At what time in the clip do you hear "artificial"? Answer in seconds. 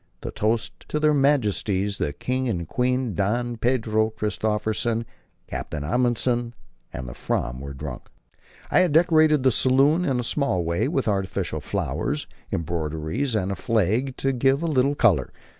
11.07-11.59